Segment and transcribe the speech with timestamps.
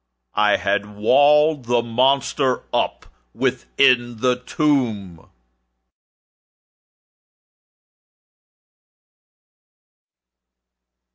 [0.33, 3.05] I had walled the monster up
[3.35, 5.29] within the tomb!